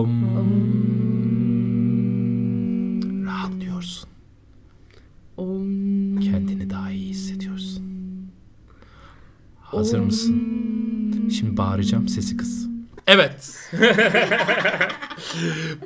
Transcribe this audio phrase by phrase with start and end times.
[0.00, 0.24] Om.
[3.26, 4.08] Rahatlıyorsun.
[5.36, 6.20] Om.
[6.20, 7.82] Kendini daha iyi hissediyorsun.
[9.60, 10.36] Hazır mısın?
[11.38, 12.68] Şimdi bağıracağım sesi kız.
[13.06, 13.70] Evet.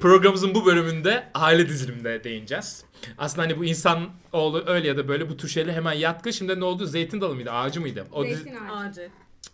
[0.01, 2.85] Programımızın bu bölümünde aile dizilimine değineceğiz.
[3.19, 6.31] Aslında hani bu insan oğlu öyle ya da böyle bu tür şeyle hemen yatkın.
[6.31, 6.87] Şimdi ne oldu?
[6.87, 7.51] Zeytin dalı mıydı?
[7.51, 8.07] Ağacı mıydı?
[8.13, 9.09] O dizi- Zeytin ağacı.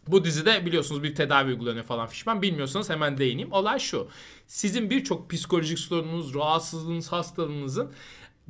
[0.09, 2.42] Bu dizide biliyorsunuz bir tedavi uygulanıyor falan fişman.
[2.42, 3.52] Bilmiyorsanız hemen değineyim.
[3.52, 4.08] Olay şu.
[4.46, 7.92] Sizin birçok psikolojik sorununuz, rahatsızlığınız, hastalığınızın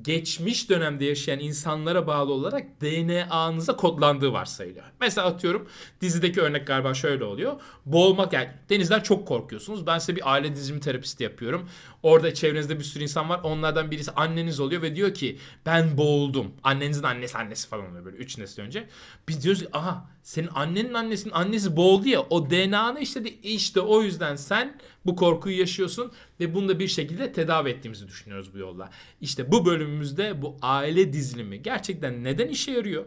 [0.03, 4.85] geçmiş dönemde yaşayan insanlara bağlı olarak DNA'nıza kodlandığı varsayılıyor.
[5.01, 5.69] Mesela atıyorum
[6.01, 7.61] dizideki örnek galiba şöyle oluyor.
[7.87, 9.87] Boğulmak yani denizden çok korkuyorsunuz.
[9.87, 11.69] Ben size bir aile dizimi terapisti yapıyorum.
[12.03, 13.41] Orada çevrenizde bir sürü insan var.
[13.43, 16.53] Onlardan birisi anneniz oluyor ve diyor ki ben boğuldum.
[16.63, 18.89] Annenizin annesi annesi falan oluyor böyle 3 nesil önce.
[19.29, 23.29] Biz diyoruz ki aha senin annenin annesinin annesi boğuldu ya o DNA'nı işledi.
[23.43, 28.55] İşte o yüzden sen bu korkuyu yaşıyorsun ve bunu da bir şekilde tedavi ettiğimizi düşünüyoruz
[28.55, 28.91] bu yolla.
[29.21, 33.05] İşte bu bölümümüzde bu aile dizilimi gerçekten neden işe yarıyor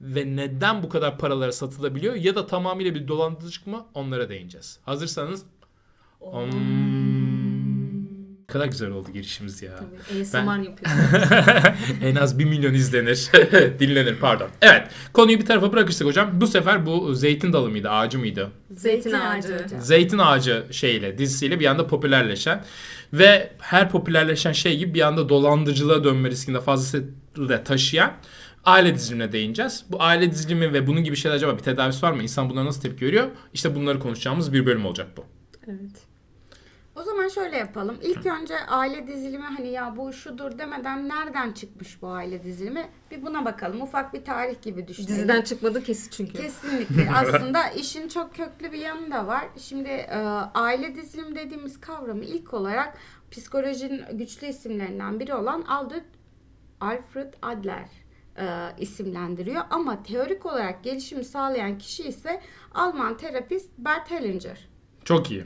[0.00, 4.78] ve neden bu kadar paralara satılabiliyor ya da tamamıyla bir dolandırıcılık mı onlara değineceğiz.
[4.84, 5.44] Hazırsanız
[6.20, 7.23] Om.
[8.48, 9.76] Ne kadar güzel oldu girişimiz ya.
[9.76, 10.22] Tabii.
[10.22, 12.02] ASMR yapıyorsun.
[12.02, 13.30] en az 1 milyon izlenir.
[13.78, 14.48] Dinlenir pardon.
[14.62, 18.50] Evet konuyu bir tarafa bırakırsak hocam bu sefer bu zeytin dalı mıydı ağacı mıydı?
[18.70, 19.54] Zeytin ağacı.
[19.64, 19.80] hocam.
[19.80, 22.64] Zeytin ağacı şeyle dizisiyle bir anda popülerleşen
[23.12, 28.12] ve her popülerleşen şey gibi bir anda dolandırıcılığa dönme riskinde fazlasıyla taşıyan
[28.64, 29.84] aile dizilimine değineceğiz.
[29.90, 32.22] Bu aile dizilimi ve bunun gibi şeyler acaba bir tedavisi var mı?
[32.22, 33.28] İnsan bunlara nasıl tepki veriyor?
[33.54, 35.24] İşte bunları konuşacağımız bir bölüm olacak bu.
[35.68, 36.13] Evet.
[36.96, 37.98] O zaman şöyle yapalım.
[38.02, 42.88] İlk önce aile dizilimi hani ya bu şudur demeden nereden çıkmış bu aile dizilimi?
[43.10, 43.82] Bir buna bakalım.
[43.82, 45.14] Ufak bir tarih gibi düşünelim.
[45.14, 46.32] Diziden çıkmadı kesin çünkü.
[46.32, 47.10] Kesinlikle.
[47.14, 49.44] Aslında işin çok köklü bir yanı da var.
[49.56, 50.18] Şimdi e,
[50.54, 52.98] aile dizilim dediğimiz kavramı ilk olarak
[53.30, 56.02] psikolojinin güçlü isimlerinden biri olan Aldous
[56.80, 57.88] Alfred Adler
[58.38, 58.44] e,
[58.78, 59.62] isimlendiriyor.
[59.70, 62.40] Ama teorik olarak gelişimi sağlayan kişi ise
[62.74, 64.68] Alman terapist Bert Hellinger.
[65.04, 65.44] Çok iyi.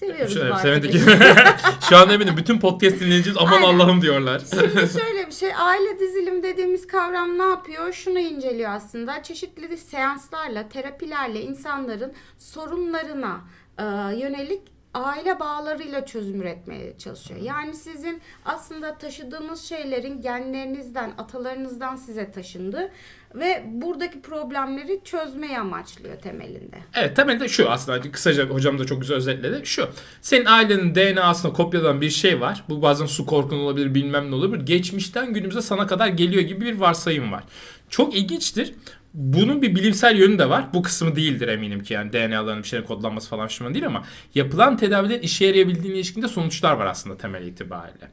[0.00, 0.94] Seviyoruz bu sevindik.
[1.88, 3.62] Şu an eminim bütün podcast dinleyeceğiz aman.
[3.62, 4.42] Allah'ım diyorlar.
[4.50, 7.92] Şimdi şöyle bir şey aile dizilim dediğimiz kavram ne yapıyor?
[7.92, 9.22] Şunu inceliyor aslında.
[9.22, 13.40] Çeşitli seanslarla, terapilerle insanların sorunlarına
[13.78, 13.84] e,
[14.16, 14.62] yönelik
[14.94, 17.40] aile bağlarıyla çözüm üretmeye çalışıyor.
[17.40, 22.92] Yani sizin aslında taşıdığınız şeylerin genlerinizden, atalarınızdan size taşındı
[23.34, 26.76] ve buradaki problemleri çözmeyi amaçlıyor temelinde.
[26.94, 29.60] Evet temelde şu aslında kısaca hocam da çok güzel özetledi.
[29.64, 29.88] Şu
[30.20, 32.64] senin ailenin DNA'sına kopyalanan bir şey var.
[32.68, 34.66] Bu bazen su korkun olabilir bilmem ne olabilir.
[34.66, 37.44] Geçmişten günümüze sana kadar geliyor gibi bir varsayım var.
[37.88, 38.74] Çok ilginçtir.
[39.14, 40.64] Bunun bir bilimsel yönü de var.
[40.74, 44.04] Bu kısmı değildir eminim ki yani DNA'ların bir şeylerin kodlanması falan şundan değil ama
[44.34, 48.10] yapılan tedavilerin işe yarayabildiğine ilişkinde sonuçlar var aslında temel itibariyle.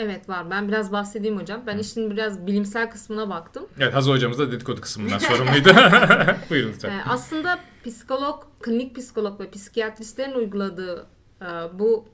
[0.00, 0.50] Evet var.
[0.50, 1.62] Ben biraz bahsedeyim hocam.
[1.66, 3.66] Ben işin biraz bilimsel kısmına baktım.
[3.78, 5.68] Evet Hazır hocamız da dedikodu kısmından sorumluydu.
[6.50, 6.90] Buyurun lütfen.
[6.90, 11.06] Ee, aslında psikolog, klinik psikolog ve psikiyatristlerin uyguladığı
[11.42, 11.46] e,
[11.78, 12.04] bu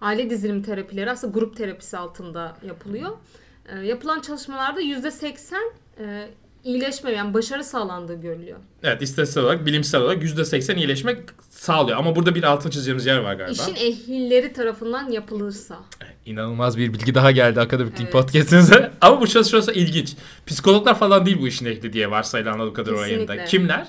[0.00, 3.10] aile dizilim terapileri aslında grup terapisi altında yapılıyor.
[3.68, 5.54] E, yapılan çalışmalarda %80
[5.98, 6.28] e,
[6.64, 8.58] iyileşme yani başarı sağlandığı görülüyor.
[8.82, 11.18] Evet istatistiksel olarak bilimsel olarak %80 iyileşmek
[11.50, 11.98] sağlıyor.
[11.98, 13.52] Ama burada bir altın çizeceğimiz yer var galiba.
[13.62, 15.76] İşin ehilleri tarafından yapılırsa.
[16.26, 18.12] İnanılmaz bir bilgi daha geldi akademik Evet.
[18.12, 18.90] podcastinize.
[19.00, 20.14] Ama bu çalışması ilginç.
[20.46, 23.44] Psikologlar falan değil bu işin ehli diye varsayılan anladığım kadarıyla yayında.
[23.44, 23.86] Kimler?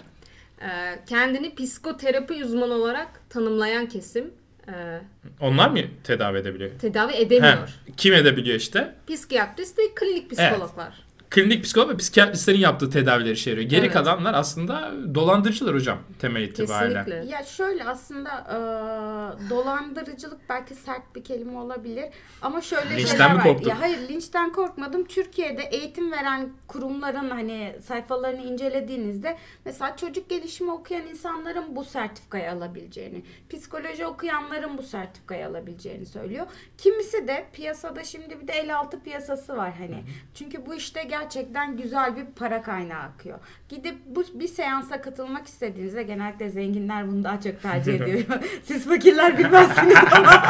[0.61, 0.67] E,
[1.09, 4.31] kendini psikoterapi uzmanı olarak tanımlayan kesim
[4.67, 5.01] e,
[5.39, 6.71] Onlar mı tedavi edebiliyor?
[6.81, 7.69] tedavi He, edemiyor.
[7.97, 8.95] kim edebiliyor işte?
[9.07, 11.04] Psikiyatrist ve klinik psikologlar.
[11.29, 13.69] Klinik psikolog ve psikiyatristlerin yaptığı tedaviler işe yarıyor.
[13.69, 13.93] Geri Evet.
[13.93, 17.03] kalanlar aslında dolandırıcılar hocam temel itibariyle.
[17.05, 17.31] Kesinlikle.
[17.31, 22.05] Ya şöyle aslında e, dolandırıcılık belki sert bir kelime olabilir
[22.41, 23.43] ama şöyle Linçten şeyler mi var.
[23.43, 23.69] korktun?
[23.69, 25.05] Ya hayır linçten korkmadım.
[25.05, 33.23] Türkiye'de eğitim veren kurumların hani sayfalarını incelediğinizde mesela çocuk gelişimi okuyan insanların bu sertifikayı alabileceğini,
[33.49, 36.45] psikoloji okuyanların bu sertifikayı alabileceğini söylüyor.
[36.77, 40.03] Kimisi de piyasada şimdi bir de el altı piyasası var hani.
[40.35, 43.39] Çünkü bu işte gerçekten güzel bir para kaynağı akıyor.
[43.69, 48.23] Gidip bu bir seansa katılmak istediğinizde genellikle zenginler bunu daha çok tercih ediyor.
[48.63, 50.43] Siz fakirler bilmezsiniz ama.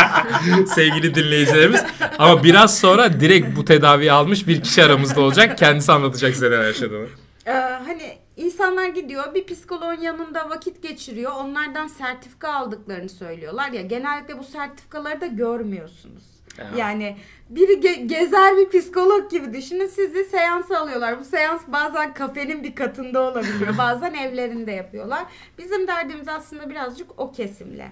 [0.68, 1.84] Sevgili dinleyicilerimiz.
[2.20, 5.58] Ama biraz sonra direkt bu tedaviyi almış bir kişi aramızda olacak.
[5.58, 7.08] Kendisi anlatacak size neler yaşadığını.
[7.46, 7.52] Ee,
[7.86, 11.32] hani insanlar gidiyor bir psikoloğun yanında vakit geçiriyor.
[11.32, 13.82] Onlardan sertifika aldıklarını söylüyorlar ya.
[13.82, 16.35] Genellikle bu sertifikaları da görmüyorsunuz.
[16.58, 16.72] Ya.
[16.78, 17.18] Yani
[17.50, 21.20] biri ge- gezer bir psikolog gibi düşünün sizi seansa alıyorlar.
[21.20, 23.78] Bu seans bazen kafenin bir katında olabiliyor.
[23.78, 25.24] bazen evlerinde yapıyorlar.
[25.58, 27.92] Bizim derdimiz aslında birazcık o kesimle.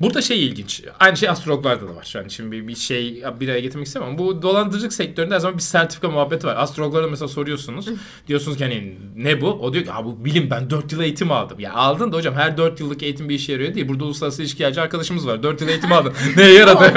[0.00, 0.82] Burada şey ilginç.
[1.00, 2.12] Aynı şey astrologlarda da var.
[2.14, 4.18] Yani şimdi bir, şey bir araya getirmek istemem.
[4.18, 6.56] Bu dolandırıcılık sektöründe her zaman bir sertifika muhabbeti var.
[6.58, 7.86] Astrologlara mesela soruyorsunuz.
[8.28, 9.46] diyorsunuz ki hani ne bu?
[9.46, 11.60] O diyor ki bu bilim ben 4 yıl eğitim aldım.
[11.60, 13.88] Ya aldın da hocam her 4 yıllık eğitim bir işe yarıyor değil.
[13.88, 15.42] Burada uluslararası ilişkilerci arkadaşımız var.
[15.42, 16.12] 4 yıl eğitim aldın.
[16.36, 16.92] Neye yaradı?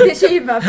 [0.00, 0.62] Ateşeyim ben.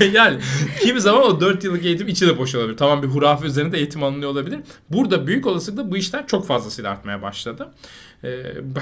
[0.12, 0.38] yani
[0.82, 2.76] kimi zaman o 4 yıllık eğitim içi de boş olabilir.
[2.76, 4.60] Tamam bir hurafe üzerinde eğitim alınıyor olabilir.
[4.90, 7.68] Burada büyük olasılıkla bu işler çok fazlasıyla artmaya başladı.
[8.24, 8.28] Ee,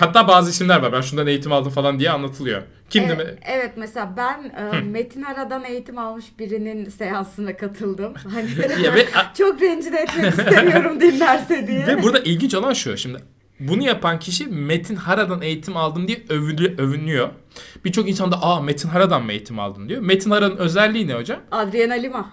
[0.00, 0.92] hatta bazı isimler var.
[0.92, 2.62] Ben şundan eğitim aldım falan diye anlatılıyor.
[2.90, 3.22] Kimdi mi?
[3.22, 8.14] Evet, evet mesela ben e, Metin Ara'dan eğitim almış birinin seansına katıldım.
[8.34, 9.06] Hani Ya ve-
[9.38, 11.86] çok rencide etmek istemiyorum dinlerse diye.
[11.86, 12.96] Ve burada ilginç olan şu.
[12.96, 13.18] Şimdi
[13.60, 17.28] bunu yapan kişi Metin Hara'dan eğitim aldım diye övülü, övünüyor.
[17.84, 20.02] Birçok insan da aa Metin Hara'dan mı eğitim aldın diyor.
[20.02, 21.40] Metin Hara'nın özelliği ne hocam?
[21.50, 22.30] Adriana Lima.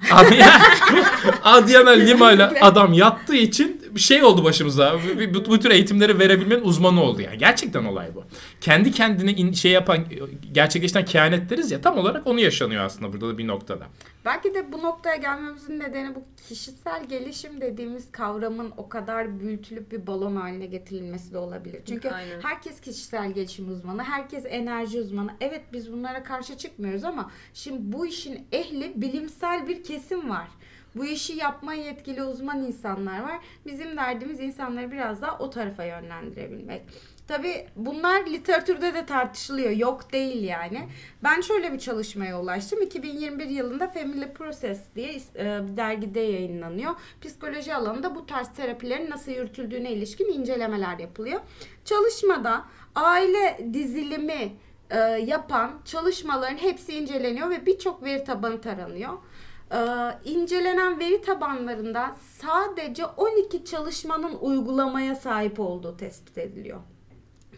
[1.43, 4.93] Adriana Lima ile adam yattığı için bir şey oldu başımıza.
[4.93, 7.37] Bu, bu, bu tür eğitimleri verebilmenin uzmanı oldu yani.
[7.37, 8.23] Gerçekten olay bu.
[8.61, 10.05] Kendi kendine in- şey yapan,
[10.51, 13.87] gerçekleştiren kehanet deriz ya tam olarak onu yaşanıyor aslında burada da bir noktada.
[14.25, 20.07] Belki de bu noktaya gelmemizin nedeni bu kişisel gelişim dediğimiz kavramın o kadar büyütülüp bir
[20.07, 21.81] balon haline getirilmesi de olabilir.
[21.87, 22.41] Çünkü Aynen.
[22.41, 25.31] herkes kişisel gelişim uzmanı, herkes enerji uzmanı.
[25.41, 30.47] Evet biz bunlara karşı çıkmıyoruz ama şimdi bu işin ehli bilimsel bir kesim var.
[30.95, 33.39] Bu işi yapmaya yetkili uzman insanlar var.
[33.65, 36.81] Bizim derdimiz insanları biraz daha o tarafa yönlendirebilmek.
[37.27, 39.69] Tabi bunlar literatürde de tartışılıyor.
[39.69, 40.89] Yok değil yani.
[41.23, 42.81] Ben şöyle bir çalışmaya ulaştım.
[42.81, 46.91] 2021 yılında Family Process diye e, bir dergide yayınlanıyor.
[47.21, 51.39] Psikoloji alanında bu tarz terapilerin nasıl yürütüldüğüne ilişkin incelemeler yapılıyor.
[51.85, 52.65] Çalışmada
[52.95, 54.51] aile dizilimi
[54.89, 59.13] e, yapan çalışmaların hepsi inceleniyor ve birçok veri tabanı taranıyor.
[59.71, 59.77] Ee,
[60.23, 66.79] incelenen veri tabanlarında sadece 12 çalışmanın uygulamaya sahip olduğu tespit ediliyor.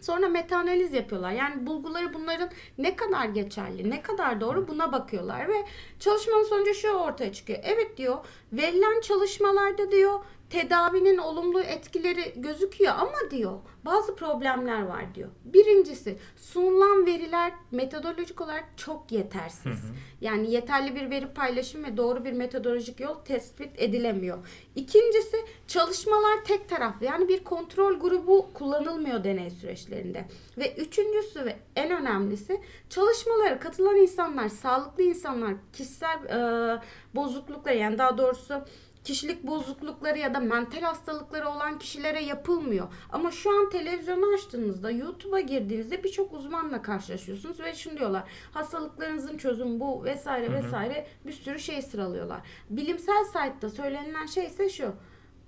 [0.00, 1.32] Sonra metaanaliz yapıyorlar.
[1.32, 5.64] Yani bulguları bunların ne kadar geçerli, ne kadar doğru buna bakıyorlar ve
[6.00, 7.58] çalışmanın sonucu şu ortaya çıkıyor.
[7.62, 8.16] Evet diyor,
[8.52, 10.20] verilen çalışmalarda diyor
[10.50, 15.28] tedavinin olumlu etkileri gözüküyor ama diyor bazı problemler var diyor.
[15.44, 19.78] Birincisi sunulan veriler metodolojik olarak çok yetersiz.
[20.20, 24.38] Yani yeterli bir veri paylaşım ve doğru bir metodolojik yol tespit edilemiyor.
[24.74, 25.36] İkincisi
[25.66, 30.24] çalışmalar tek taraflı yani bir kontrol grubu kullanılmıyor deney süreçlerinde.
[30.58, 32.60] Ve üçüncüsü ve en önemlisi
[32.90, 36.80] çalışmalara katılan insanlar sağlıklı insanlar kişisel e,
[37.14, 38.64] bozuklukları yani daha doğrusu
[39.04, 42.88] kişilik bozuklukları ya da mental hastalıkları olan kişilere yapılmıyor.
[43.12, 48.22] Ama şu an televizyonu açtığınızda, YouTube'a girdiğinizde birçok uzmanla karşılaşıyorsunuz ve şunu diyorlar.
[48.52, 52.40] Hastalıklarınızın çözümü bu vesaire vesaire bir sürü şey sıralıyorlar.
[52.70, 54.92] Bilimsel site'da söylenilen şey ise şu.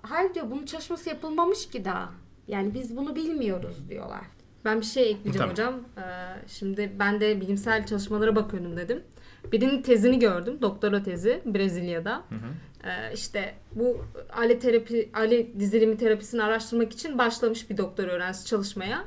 [0.02, 2.10] Hayır diyor bunun çalışması yapılmamış ki daha.
[2.48, 4.24] Yani biz bunu bilmiyoruz diyorlar.
[4.64, 5.50] Ben bir şey ekleyeceğim Tamam.
[5.50, 5.74] hocam.
[5.98, 9.02] Ee, şimdi ben de bilimsel çalışmalara bakıyordum dedim.
[9.52, 10.58] Birinin tezini gördüm.
[10.62, 12.22] Doktora tezi Brezilya'da.
[12.32, 12.34] Ee,
[13.14, 19.04] işte bu alet terapi, alet dizilimi terapisini araştırmak için başlamış bir doktor öğrencisi çalışmaya.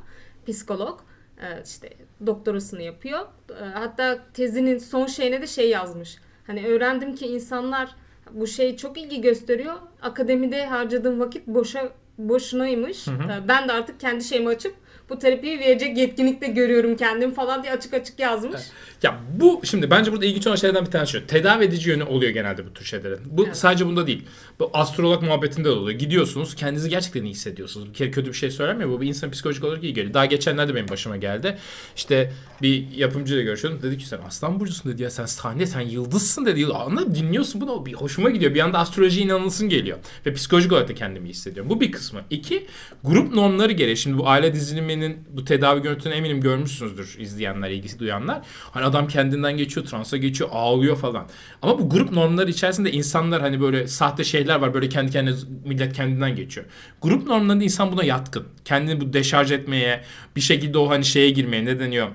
[0.48, 1.00] Psikolog.
[1.42, 1.90] Ee, işte
[2.26, 3.20] doktorasını yapıyor.
[3.50, 6.18] Ee, hatta tezinin son şeyine de şey yazmış.
[6.48, 7.96] Hani öğrendim ki insanlar
[8.32, 9.76] bu şey çok ilgi gösteriyor.
[10.02, 13.08] Akademide harcadığım vakit boşa boşunaymış.
[13.08, 14.76] Ee, Ben de artık kendi şeyimi açıp
[15.10, 18.62] bu terapiyi verecek yetkinlikte görüyorum kendimi falan diye açık açık yazmış.
[19.04, 21.28] Ya bu şimdi bence burada ilginç olan şeylerden bir tanesi şu.
[21.28, 23.20] Tedavi edici yönü oluyor genelde bu tür şeylerin.
[23.26, 23.58] Bu Evet.
[23.58, 24.26] sadece bunda değil.
[24.60, 26.00] Bu astrolog muhabbetinde de oluyor.
[26.00, 27.90] Gidiyorsunuz kendinizi gerçekten iyi hissediyorsunuz.
[27.90, 28.90] Bir kere kötü bir şey söylemiyor.
[28.90, 30.14] Bu bir insan psikolojik olarak iyi geliyor.
[30.14, 31.58] Daha geçenlerde benim başıma geldi.
[31.96, 32.32] İşte
[32.62, 33.82] bir yapımcıyla görüşüyordum.
[33.84, 36.66] Dedi ki sen aslan burcusun dedi ya sen sahne sen yıldızsın dedi.
[36.66, 38.54] Anladın dinliyorsun bunu bir hoşuma gidiyor.
[38.54, 39.98] Bir anda astrolojiye inanılsın geliyor.
[40.26, 41.70] Ve psikolojik olarak da kendimi iyi hissediyorum.
[41.70, 42.22] Bu bir kısmı.
[42.30, 42.66] İki
[43.04, 43.98] grup normları gereği.
[43.98, 44.54] Şimdi bu aile
[44.94, 48.42] diziliminin bu tedavi görüntüsünü eminim görmüşsünüzdür izleyenler, ilgisi duyanlar.
[48.72, 51.28] Hani adam kendinden geçiyor, transa geçiyor, ağlıyor falan.
[51.62, 54.74] Ama bu grup normları içerisinde insanlar hani böyle sahte şeyler var.
[54.74, 55.36] Böyle kendi kendine
[55.66, 56.66] millet kendinden geçiyor.
[57.02, 58.44] Grup normlarında insan buna yatkın.
[58.66, 60.04] Kendini bu deşarj etmeye,
[60.36, 62.08] bir şekilde o hani şeye girmeye ne deniyor?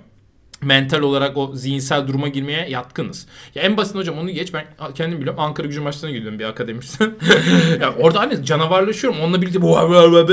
[0.62, 3.26] Mental olarak o zihinsel duruma girmeye yatkınız.
[3.54, 7.14] Ya en basit hocam onu geç ben kendim biliyorum Ankara gücü maçlarına gidiyorum bir akademisyen.
[7.80, 9.20] ya orada hani canavarlaşıyorum.
[9.20, 9.62] Onunla birlikte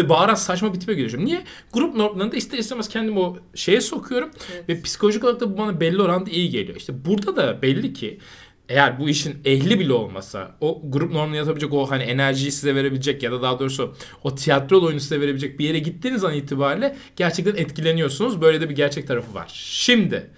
[0.10, 1.26] bağıran saçma bir tipe görüyorum.
[1.26, 1.44] Niye?
[1.74, 4.70] Grup normlarında ister istemez kendimi o şeye sokuyorum Evet.
[4.70, 6.76] ve psikolojik olarak da bu bana belli oranda iyi geliyor.
[6.78, 8.20] İşte burada da belli ki
[8.70, 13.24] eğer bu işin ehli bile olmasa o grup normunu yatabilecek o hani enerjiyi size verebilecek
[13.24, 17.56] ya da daha doğrusu o tiyatro oyunu size verebilecek bir yere gittiğiniz an itibariyle gerçekten
[17.56, 18.42] etkileniyorsunuz.
[18.42, 19.52] Böyle de bir gerçek tarafı var.
[19.54, 20.30] Şimdi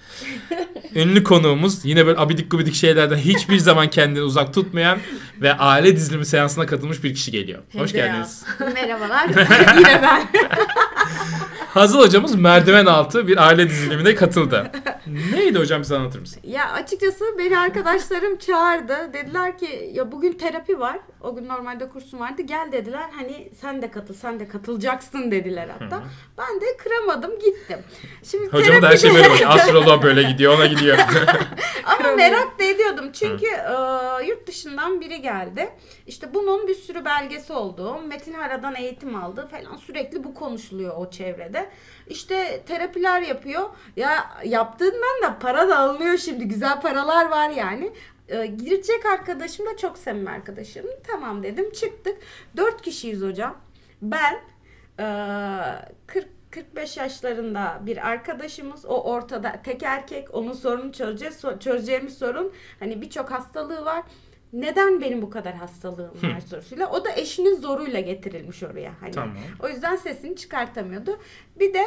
[0.96, 5.00] ünlü konuğumuz yine böyle abidik gubidik şeylerden hiçbir zaman kendini uzak tutmayan
[5.42, 7.60] ve aile dizilimi seansına katılmış bir kişi geliyor.
[7.74, 8.44] Hoş Hem geldiniz.
[8.60, 9.30] Merhabalar.
[9.78, 10.28] Yine ben.
[11.68, 14.72] Hazal hocamız merdiven altı bir aile dizilimine katıldı.
[15.48, 16.42] Neydi hocam bize anlatır mısın?
[16.44, 19.14] Ya açıkçası beni arkadaşlarım çağırdı.
[19.14, 21.00] Dediler ki ya bugün terapi var.
[21.22, 22.42] O gün normalde kursum vardı.
[22.42, 23.10] Gel dediler.
[23.12, 26.04] Hani sen de katıl, sen de katılacaksın dediler hatta.
[26.38, 27.80] Ben de kıramadım gittim.
[28.24, 29.42] Şimdi Hocamın da her şey böyle bak.
[29.48, 30.98] Astroloğa böyle gidiyor, ona gidiyor.
[31.86, 33.12] Ama merak da ediyordum.
[33.12, 35.70] Çünkü e, yurt dışından biri geldi.
[36.08, 41.10] İşte bunun bir sürü belgesi olduğu, Metin Hara'dan eğitim aldı falan sürekli bu konuşuluyor o
[41.10, 41.70] çevrede.
[42.08, 43.70] İşte terapiler yapıyor.
[43.96, 46.48] Ya yaptığından da para da alınıyor şimdi.
[46.48, 47.94] Güzel paralar var yani.
[48.28, 50.86] E, girecek arkadaşım da çok samimi arkadaşım.
[51.08, 52.18] Tamam dedim çıktık.
[52.58, 53.58] Dört kişiyiz hocam.
[54.02, 54.34] Ben
[55.00, 55.06] e,
[56.08, 63.02] 40 45 yaşlarında bir arkadaşımız o ortada tek erkek onun sorunu çözeceğiz çözeceğimiz sorun hani
[63.02, 64.04] birçok hastalığı var
[64.54, 69.36] neden benim bu kadar hastalığım var sorusuyla o da eşinin zoruyla getirilmiş oraya hani Tamam.
[69.60, 71.20] o yüzden sesini çıkartamıyordu
[71.60, 71.86] bir de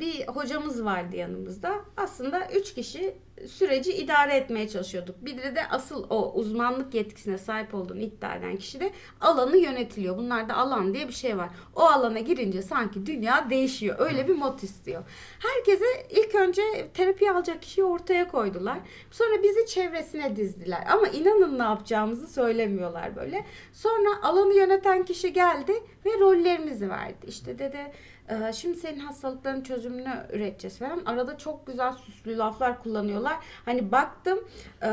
[0.00, 1.74] bir hocamız vardı yanımızda.
[1.96, 3.14] Aslında üç kişi
[3.46, 5.24] süreci idare etmeye çalışıyorduk.
[5.24, 8.90] Biri de asıl o uzmanlık yetkisine sahip olduğunu iddia eden kişi de
[9.20, 10.16] alanı yönetiliyor.
[10.16, 11.48] Bunlarda alan diye bir şey var.
[11.76, 13.96] O alana girince sanki dünya değişiyor.
[13.98, 15.02] Öyle bir mod istiyor.
[15.38, 16.62] Herkese ilk önce
[16.94, 18.78] terapi alacak kişiyi ortaya koydular.
[19.10, 20.84] Sonra bizi çevresine dizdiler.
[20.90, 23.46] Ama inanın ne yapacağımızı söylemiyorlar böyle.
[23.72, 25.72] Sonra alanı yöneten kişi geldi
[26.06, 27.26] ve rollerimizi verdi.
[27.26, 27.92] İşte dedi
[28.30, 31.02] ee, şimdi senin hastalıkların çözümünü üreteceğiz falan.
[31.06, 33.36] Arada çok güzel süslü laflar kullanıyorlar.
[33.64, 34.38] Hani baktım
[34.82, 34.86] e,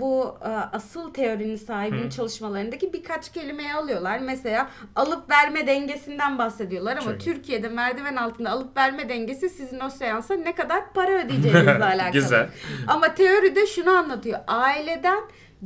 [0.00, 4.18] bu e, asıl teorinin sahibinin çalışmalarındaki birkaç kelimeyi alıyorlar.
[4.18, 7.20] Mesela alıp verme dengesinden bahsediyorlar ama Çok.
[7.20, 12.12] Türkiye'de merdiven altında alıp verme dengesi sizin o seansa ne kadar para ödeyeceğinizle alakalı.
[12.12, 12.48] Güzel.
[12.86, 14.38] Ama teoride şunu anlatıyor.
[14.46, 15.20] Aileden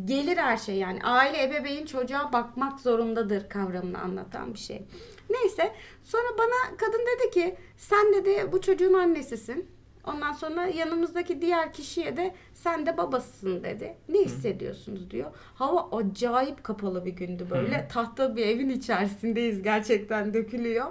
[0.05, 1.03] gelir her şey yani.
[1.03, 4.83] Aile ebeveyn çocuğa bakmak zorundadır kavramını anlatan bir şey.
[5.31, 5.73] Neyse
[6.03, 9.77] sonra bana kadın dedi ki sen dedi bu çocuğun annesisin.
[10.07, 13.97] Ondan sonra yanımızdaki diğer kişiye de sen de babasısın dedi.
[14.09, 15.31] Ne hissediyorsunuz diyor.
[15.55, 17.89] Hava acayip kapalı bir gündü böyle.
[17.93, 20.87] Tahta bir evin içerisindeyiz gerçekten dökülüyor.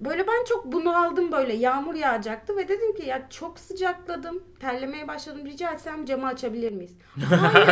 [0.00, 5.08] Böyle ben çok bunu aldım böyle yağmur yağacaktı ve dedim ki ya çok sıcakladım terlemeye
[5.08, 6.92] başladım rica etsem camı açabilir miyiz?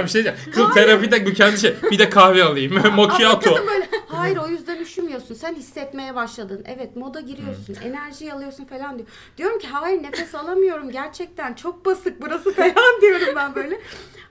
[0.03, 0.39] bir şey diyeceğim.
[0.55, 1.75] Kız terapide kendi şey.
[1.91, 2.75] Bir de kahve alayım.
[2.97, 3.67] Macchiato.
[3.67, 9.09] böyle hayır o yüzden üşümüyorsun sen hissetmeye başladın evet moda giriyorsun enerji alıyorsun falan diyor.
[9.37, 13.81] Diyorum ki hayır nefes alamıyorum gerçekten çok basık burası falan diyorum ben böyle.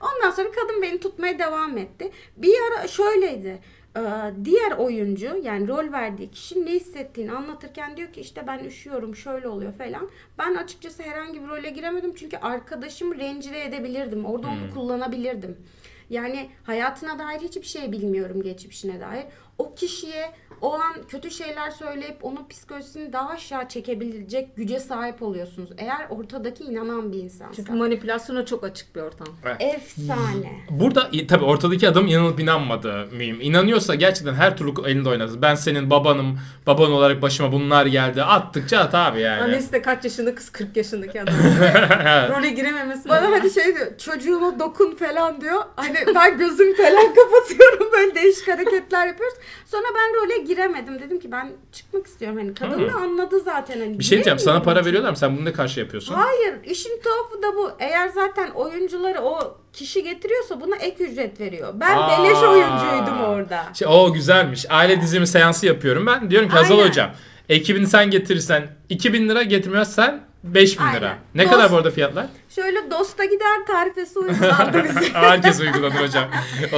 [0.02, 2.12] Ondan sonra kadın beni tutmaya devam etti.
[2.38, 3.60] Bir ara şöyleydi.
[3.98, 4.02] Ee,
[4.46, 9.48] diğer oyuncu yani rol verdiği kişi ne hissettiğini anlatırken diyor ki işte ben üşüyorum şöyle
[9.48, 10.10] oluyor falan.
[10.38, 14.26] Ben açıkçası herhangi bir role giremedim çünkü arkadaşımı rencide edebilirdim.
[14.26, 15.58] Orada onu kullanabilirdim.
[16.10, 19.26] Yani hayatına dair hiçbir şey bilmiyorum geçmişine dair.
[19.58, 20.32] O kişiye
[20.64, 25.70] o an kötü şeyler söyleyip onun psikolojisini daha aşağı çekebilecek güce sahip oluyorsunuz.
[25.78, 27.54] Eğer ortadaki inanan bir insansa.
[27.56, 29.28] Çünkü manipülasyona çok açık bir ortam.
[29.60, 30.64] Efsane.
[30.70, 33.42] Burada tabii ortadaki adam inanıp inanmadı mühim.
[33.42, 35.42] İnanıyorsa gerçekten her türlü elinde oynatır.
[35.42, 38.24] Ben senin babanım, baban olarak başıma bunlar geldi.
[38.24, 39.42] Attıkça at abi yani.
[39.42, 41.34] Annesi de kaç yaşında kız 40 yaşındaki adam.
[42.30, 43.10] Role girememesi.
[43.10, 45.64] Bana hani şey diyor çocuğuma dokun falan diyor.
[45.76, 49.38] Hani ben gözümü falan kapatıyorum böyle değişik hareketler yapıyoruz.
[49.66, 51.00] Sonra ben role giremedim.
[51.00, 52.38] Dedim ki ben çıkmak istiyorum.
[52.38, 53.80] Hani kadın da anladı zaten.
[53.80, 54.40] Hani Bir şey diyeceğim.
[54.40, 54.88] Sana para çünkü.
[54.88, 55.18] veriyorlar mı?
[55.18, 56.14] Sen bunu ne karşı yapıyorsun?
[56.16, 57.72] Hayır işin tuhafı da bu.
[57.80, 61.74] Eğer zaten oyuncuları o kişi getiriyorsa buna ek ücret veriyor.
[61.74, 62.10] Ben Aa.
[62.24, 63.64] beleş oyuncuydum orada.
[63.74, 64.66] Şey, o güzelmiş.
[64.70, 66.32] Aile dizimi seansı yapıyorum ben.
[66.32, 66.90] Diyorum ki Hazal Aynen.
[66.90, 67.12] hocam
[67.50, 71.06] ekibini sen getirirsen 2000 lira getirmezsen 5000 lira.
[71.08, 71.18] Aynen.
[71.36, 72.26] Ne kadar bu arada fiyatlar?
[72.50, 75.14] Şöyle dosta gider tarifesi uygulandı bize.
[75.14, 76.26] Herkes uygulanır hocam.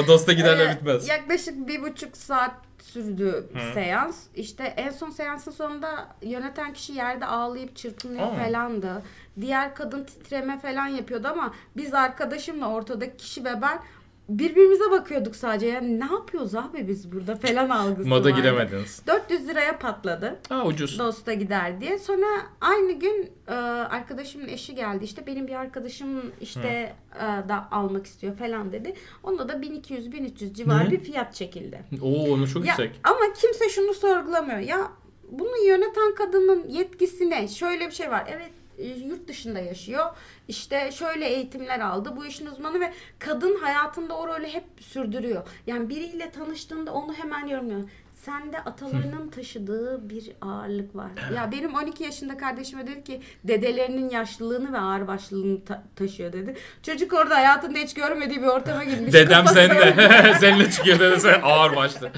[0.03, 1.07] O dosta giderle Ee, bitmez.
[1.09, 2.51] Yaklaşık bir buçuk saat
[2.95, 4.23] sürdü seans.
[4.35, 8.35] İşte en son seansın sonunda yöneten kişi yerde ağlayıp çırpınıyor Aa.
[8.35, 9.03] falandı.
[9.41, 13.79] Diğer kadın titreme falan yapıyordu ama biz arkadaşımla ortadaki kişi ve ben
[14.29, 15.65] birbirimize bakıyorduk sadece.
[15.67, 18.41] Yani ne yapıyoruz abi biz burada falan algısı Moda vardı.
[18.41, 19.01] giremediniz.
[19.07, 20.39] 400 liraya patladı.
[20.49, 20.99] Aa ucuz.
[20.99, 21.97] Dosta gider diye.
[21.99, 22.25] Sonra
[22.61, 25.03] aynı gün e, arkadaşımın eşi geldi.
[25.03, 28.93] İşte benim bir arkadaşım işte e, da almak istiyor falan dedi.
[29.23, 30.91] Onda da 1200-1300 civarı Hı.
[30.91, 31.79] bir fiyat çekildi.
[32.01, 32.99] Oo onu çok Ya, yüksek.
[33.03, 34.59] ama kimse şunu sorgulamıyor.
[34.59, 34.91] Ya
[35.31, 37.47] bunu yöneten kadının yetkisi ne?
[37.47, 38.23] Şöyle bir şey var.
[38.27, 40.05] Evet yurt dışında yaşıyor.
[40.47, 42.13] İşte şöyle eğitimler aldı.
[42.15, 45.47] Bu işin uzmanı ve kadın hayatında o rolü hep sürdürüyor.
[45.67, 47.89] Yani biriyle tanıştığında onu hemen yorumluyor.
[48.25, 51.09] Sende atalarının taşıdığı bir ağırlık var.
[51.35, 56.55] Ya benim 12 yaşında kardeşime dedi ki dedelerinin yaşlılığını ve ağırbaşlılığını ta- taşıyor dedi.
[56.83, 59.13] Çocuk orada hayatında hiç görmediği bir ortama girmiş.
[59.13, 59.95] Dedem seninle.
[60.39, 62.11] seninle çıkıyor dedi sen ağır başlı.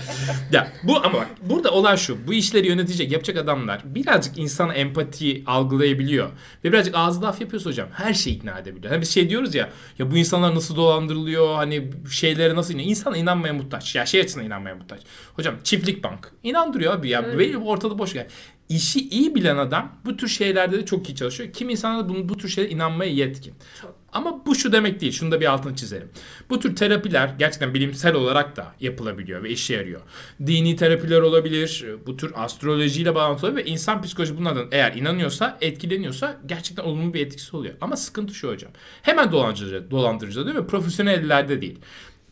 [0.52, 2.28] Ya bu ama bak burada olay şu.
[2.28, 6.30] Bu işleri yönetecek, yapacak adamlar birazcık insan empati algılayabiliyor.
[6.64, 8.92] Ve birazcık ağzı laf yapıyorsa hocam her şeyi ikna edebiliyor.
[8.94, 12.90] Hani biz şey diyoruz ya ya bu insanlar nasıl dolandırılıyor hani şeylere nasıl inanıyor.
[12.90, 13.96] İnsan inanmaya muhtaç.
[13.96, 15.02] Ya şey açısından inanmaya muhtaç.
[15.36, 16.32] Hocam çiftlik bank.
[16.44, 17.24] inandırıyor abi ya.
[17.28, 17.40] Evet.
[17.40, 18.28] Benim ortada boş gel.
[18.70, 21.54] İşi iyi bilen adam bu tür şeylerde de çok iyi çalışıyor.
[21.54, 23.54] Kim insanlar da bunu, bu tür şeylere inanmaya yetkin.
[24.14, 25.12] Ama bu şu demek değil.
[25.12, 26.10] Şunu da bir altını çizelim.
[26.50, 30.02] Bu tür terapiler gerçekten bilimsel olarak da yapılabiliyor ve işe yarıyor.
[30.46, 31.86] Dini terapiler olabilir.
[32.08, 37.56] Bu tür astrolojiyle bağlantılı ve insan psikolojisi bunlardan eğer inanıyorsa, etkileniyorsa gerçekten olumlu bir etkisi
[37.56, 37.74] oluyor.
[37.82, 38.72] Ama sıkıntı şu hocam.
[39.02, 40.68] Hemen dolandırıcı, dolandırıcı değil mi?
[40.68, 41.80] Profesyonel ellerde değil.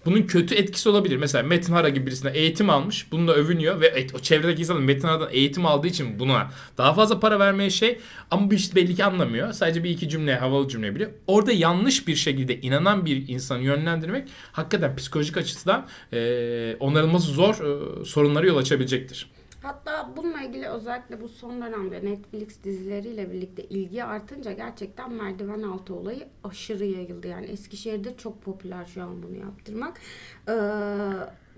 [0.05, 1.17] Bunun kötü etkisi olabilir.
[1.17, 3.11] Mesela Metin Hara gibi birisine eğitim almış.
[3.11, 7.39] Bununla övünüyor ve o çevredeki insanlar Metin Hara'dan eğitim aldığı için buna daha fazla para
[7.39, 7.99] vermeye şey
[8.31, 9.53] ama bu işte belli ki anlamıyor.
[9.53, 11.11] Sadece bir iki cümle, havalı cümle biliyor.
[11.27, 18.05] Orada yanlış bir şekilde inanan bir insanı yönlendirmek hakikaten psikolojik açıdan e, onarılması zor e,
[18.05, 19.34] sorunlara yol açabilecektir.
[19.65, 25.95] Hatta bununla ilgili özellikle bu son dönemde Netflix dizileriyle birlikte ilgi artınca gerçekten merdiven altı
[25.95, 27.27] olayı aşırı yayıldı.
[27.27, 29.99] Yani Eskişehir'de çok popüler şu an bunu yaptırmak.
[30.47, 30.53] Ee,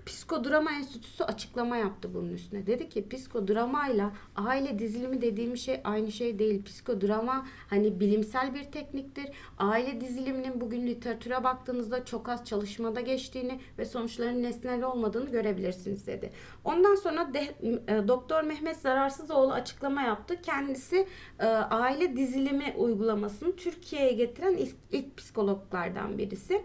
[0.08, 2.66] Psikodrama Enstitüsü açıklama yaptı bunun üstüne.
[2.66, 6.64] Dedi ki psikodramayla aile dizilimi dediğimiz şey aynı şey değil.
[6.64, 9.26] Psikodrama hani bilimsel bir tekniktir.
[9.58, 16.30] Aile diziliminin bugün literatüre baktığınızda çok az çalışmada geçtiğini ve sonuçlarının nesnel olmadığını görebilirsiniz dedi.
[16.64, 17.40] Ondan sonra de,
[17.88, 20.42] e, Doktor Mehmet Zararsızoğlu açıklama yaptı.
[20.42, 21.06] Kendisi
[21.38, 26.62] e, aile dizilimi uygulamasını Türkiye'ye getiren ilk, ilk psikologlardan birisi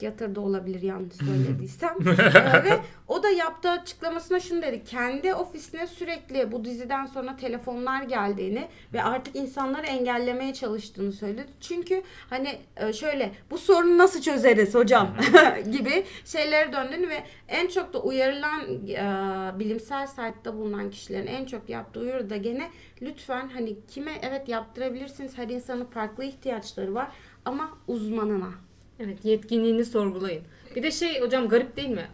[0.00, 1.90] psikiyatr da olabilir yanlış söylediysem.
[2.10, 4.84] Ee, ve o da yaptığı açıklamasına şunu dedi.
[4.84, 11.46] Kendi ofisine sürekli bu diziden sonra telefonlar geldiğini ve artık insanları engellemeye çalıştığını söyledi.
[11.60, 15.08] Çünkü hani e, şöyle bu sorunu nasıl çözeriz hocam
[15.72, 21.68] gibi şeylere döndüğünü ve en çok da uyarılan e, bilimsel site'da bulunan kişilerin en çok
[21.68, 22.70] yaptığı uyarı da gene
[23.02, 27.08] lütfen hani kime evet yaptırabilirsiniz her insanın farklı ihtiyaçları var
[27.44, 28.69] ama uzmanına.
[29.00, 30.42] Evet yetkinliğini sorgulayın.
[30.76, 32.08] Bir de şey hocam garip değil mi?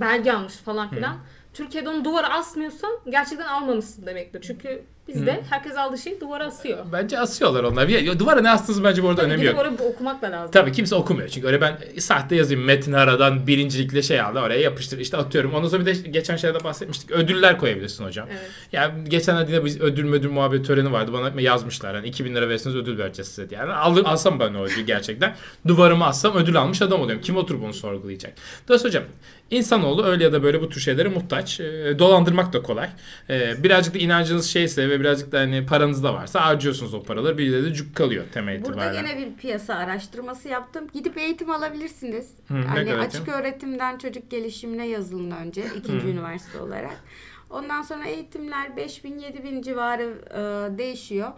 [0.00, 1.16] Belge almış falan filan.
[1.54, 4.40] Türkiye'de onu duvara asmıyorsan gerçekten almamışsın demektir.
[4.46, 6.78] Çünkü bizde herkes aldığı şeyi duvara asıyor.
[6.92, 7.88] Bence asıyorlar onlar.
[7.88, 9.58] Ya, duvara ne astınız bence bu arada Tabii önemi yok.
[9.58, 10.50] orayı okumak da lazım.
[10.50, 11.28] Tabii kimse okumuyor.
[11.28, 14.98] Çünkü öyle ben sahte yazayım Metin Hara'dan birincilikle şey aldı oraya yapıştır.
[14.98, 15.54] İşte atıyorum.
[15.54, 17.10] Ondan sonra bir de geçen şeyde bahsetmiştik.
[17.10, 18.28] Ödüller koyabilirsin hocam.
[18.30, 18.50] Evet.
[18.72, 21.12] Ya geçen yine biz ödül müdür muhabbet töreni vardı.
[21.12, 21.94] Bana yazmışlar.
[21.94, 23.60] Hani 2000 lira verirseniz ödül vereceğiz size diye.
[23.60, 25.36] Yani al, alsam ben o ödülü gerçekten.
[25.66, 27.22] Duvarıma assam ödül almış adam oluyorum.
[27.22, 28.32] Kim oturup bunu sorgulayacak?
[28.68, 29.12] Dolayısıyla hocam
[29.50, 31.60] insanoğlu öyle ya da böyle bu tür şeylere muhtaç.
[31.60, 32.88] Ee, dolandırmak da kolay.
[33.30, 37.38] Ee, birazcık da inancınız şeyse ve birazcık da hani paranız da varsa harcıyorsunuz o paraları.
[37.38, 39.02] Bir de cuk kalıyor temel Burada itibariyle.
[39.02, 40.86] gene bir piyasa araştırması yaptım.
[40.92, 42.30] Gidip eğitim alabilirsiniz.
[42.48, 47.04] Hı, kadar açık öğretimden çocuk gelişimine yazılın önce ikinci üniversite olarak.
[47.50, 51.32] Ondan sonra eğitimler 5000 7000 civarı e, değişiyor.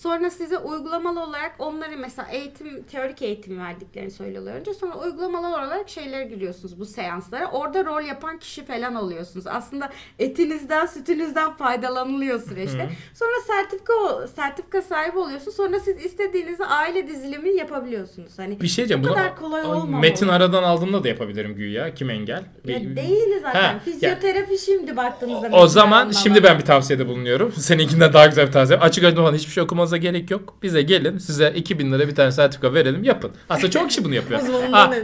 [0.00, 4.74] Sonra size uygulamalı olarak onları mesela eğitim teorik eğitim verdiklerini söylüyorlar önce.
[4.74, 7.50] Sonra uygulamalı olarak şeylere giriyorsunuz bu seanslara.
[7.50, 9.46] Orada rol yapan kişi falan oluyorsunuz.
[9.46, 12.90] Aslında etinizden, sütünüzden faydalanılıyor süreçte.
[13.14, 15.50] Sonra sertifika sertifika sahibi oluyorsun.
[15.50, 18.38] Sonra siz istediğinizi aile dizilimi yapabiliyorsunuz.
[18.38, 19.04] Hani Bir şey diyeceğim.
[19.04, 20.00] Bu kadar kolay olmamalı.
[20.00, 21.94] Metin aradan aldığımda da yapabilirim güya.
[21.94, 22.44] Kim engel?
[22.64, 23.62] ya değil zaten.
[23.62, 25.48] Ha, Fizyoterapi şimdi baktığınızda.
[25.52, 27.52] O zaman mesela şimdi ben bir tavsiyede bulunuyorum.
[27.56, 28.78] Seninkinden daha güzel bir tavsiye.
[28.78, 30.54] Açık falan hiçbir şey okumanıza gerek yok.
[30.62, 33.30] Bize gelin size 2000 lira bir tane sertifika verelim yapın.
[33.48, 34.40] Aslında çok kişi bunu yapıyor.
[34.40, 34.94] Uzmanından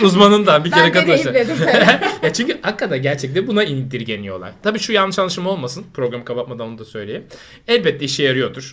[0.02, 1.56] Uzmanından bir kere deneyimledim.
[2.22, 4.52] ya çünkü hakikaten gerçekten buna indirgeniyorlar.
[4.62, 5.84] Tabii şu yanlış anlaşılma olmasın.
[5.94, 7.24] Programı kapatmadan onu da söyleyeyim.
[7.68, 8.70] Elbette işe yarıyordur.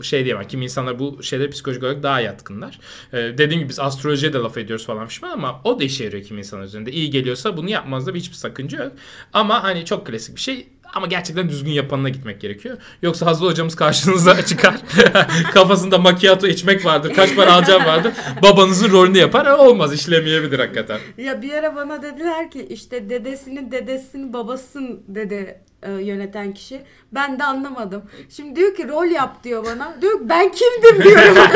[0.00, 0.48] Ee, Şey diyemem.
[0.48, 2.78] Kimi insanlar bu şeylere psikolojik olarak daha yatkınlar.
[3.12, 6.24] Ee, Dediğim gibi biz astrolojiye de laf ediyoruz falan fişman ama o da işe yarıyor
[6.24, 6.92] kimi insanlar üzerinde.
[6.92, 8.92] İyi geliyorsa bunu yapmanızda hiçbir sakınca yok.
[9.32, 10.66] Ama hani çok klasik bir şey.
[10.94, 12.76] Ama gerçekten düzgün yapanına gitmek gerekiyor.
[13.02, 14.74] Yoksa Hazlı hocamız karşınıza çıkar.
[15.54, 17.14] Kafasında macchiato içmek vardır.
[17.14, 18.12] Kaç para alacağım vardır.
[18.42, 19.46] Babanızın rolünü yapar.
[19.46, 20.98] E, Olmaz işlemeyebilir hakikaten.
[21.18, 26.82] Ya bir ara bana dediler ki işte dedesinin dedesinin babasın dedi e, yöneten kişi.
[27.12, 28.02] Ben de anlamadım.
[28.30, 29.94] Şimdi diyor ki rol yap diyor bana.
[30.02, 31.36] Diyor ki ben kimdim diyorum.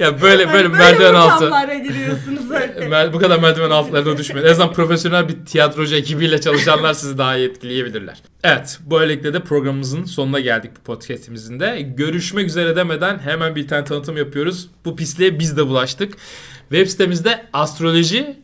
[0.00, 1.50] ya böyle böyle Hani merdiven altı.
[1.82, 3.12] giriyorsunuz öyle.
[3.12, 4.46] Bu kadar merdiven altlarına düşmeyin.
[4.46, 8.18] En azından profesyonel bir tiyatrocu ekibiyle çalışanlar sizi daha iyi etkileyebilirler.
[8.44, 11.80] Evet, böylelikle de programımızın sonuna geldik bu podcastimizin de.
[11.96, 14.68] Görüşmek üzere demeden hemen bir tane tanıtım yapıyoruz.
[14.84, 16.14] Bu pisliğe biz de bulaştık.
[16.70, 18.36] Web sitemizde astroloji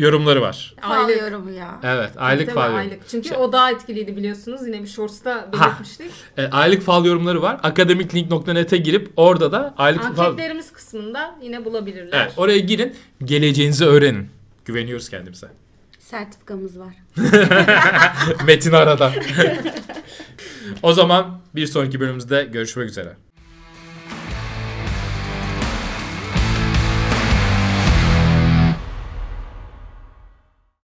[0.00, 0.74] yorumları var.
[0.82, 1.04] Aylık.
[1.04, 1.80] Ağlıyorum ya.
[1.82, 2.76] Evet, aylık fal yorum.
[2.76, 3.08] aylık.
[3.08, 4.66] Çünkü Şey- o daha etkiliydi biliyorsunuz.
[4.66, 6.10] Yine bir shorts'ta belirtmiştik.
[6.36, 7.60] E, aylık fal yorumları var.
[7.62, 10.24] Akademiklink.net'e girip orada da aylık fal...
[10.24, 12.22] Anketlerimiz kısmında yine bulabilirler.
[12.22, 12.94] Evet, oraya girin.
[13.24, 14.28] Geleceğinizi öğrenin.
[14.64, 15.46] Güveniyoruz kendimize.
[15.98, 16.94] Sertifikamız var.
[18.46, 19.12] Metin arada.
[20.82, 23.16] o zaman bir sonraki bölümümüzde görüşmek üzere.